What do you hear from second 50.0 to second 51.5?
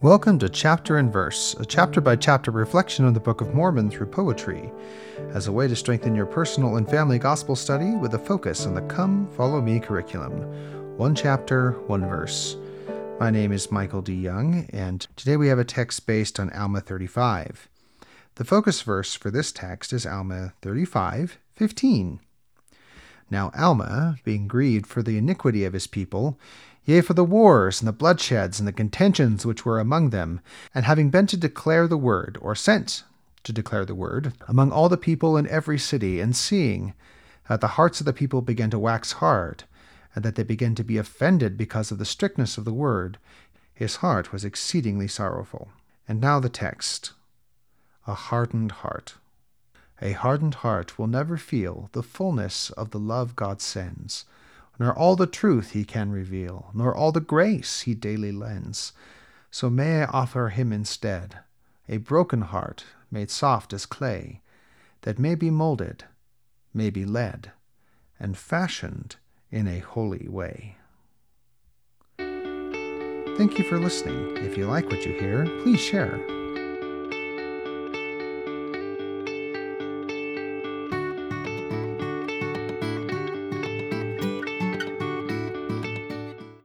A hardened heart will never